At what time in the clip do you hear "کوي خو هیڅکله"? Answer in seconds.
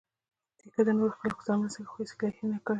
1.79-2.27